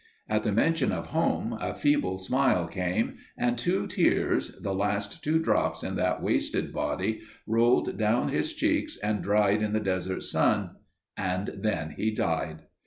At 0.27 0.41
the 0.41 0.51
mention 0.51 0.91
of 0.91 1.05
home, 1.13 1.55
a 1.61 1.75
feeble 1.75 2.17
smile 2.17 2.65
came, 2.67 3.17
and 3.37 3.55
two 3.55 3.85
tears, 3.85 4.59
the 4.59 4.73
last 4.73 5.23
two 5.23 5.37
drops 5.37 5.83
in 5.83 5.95
that 5.97 6.23
wasted 6.23 6.73
body, 6.73 7.21
rolled 7.45 7.97
down 7.99 8.29
his 8.29 8.51
cheeks 8.55 8.97
and 8.97 9.21
dried 9.21 9.61
in 9.61 9.73
the 9.73 9.79
desert 9.79 10.23
sun 10.23 10.71
and 11.15 11.51
then 11.55 11.91
he 11.97 12.09
died. 12.09 12.63